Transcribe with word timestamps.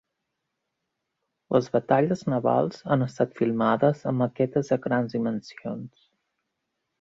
Les 1.55 1.67
batalles 1.75 2.23
navals 2.33 2.81
han 2.95 3.07
estat 3.07 3.37
filmades 3.41 4.01
amb 4.13 4.23
maquetes 4.23 4.73
de 4.75 4.79
grans 4.87 5.15
dimensions. 5.19 6.11